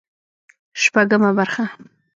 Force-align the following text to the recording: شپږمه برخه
شپږمه 0.81 1.29
برخه 1.37 1.63